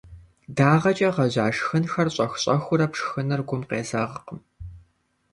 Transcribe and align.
Дагъэкӏэ 0.55 1.09
гъэжьа 1.15 1.45
шхынхэр 1.55 2.07
щӏэх-щӏэхыурэ 2.15 2.85
пшхыныр 2.91 3.41
гум 3.47 3.61
къезэгъкъым. 3.69 4.39